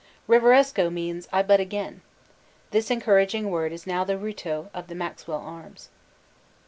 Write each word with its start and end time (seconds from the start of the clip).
Reviresco! 0.27 0.89
means 0.91 1.27
"I 1.31 1.43
bud 1.43 1.59
again!" 1.59 2.01
This 2.71 2.89
encouraging 2.89 3.51
word 3.51 3.71
is 3.71 3.85
now 3.85 4.03
the 4.03 4.17
reuto 4.17 4.69
of 4.73 4.87
the 4.87 4.95
Maxwell 4.95 5.37
arms. 5.41 5.89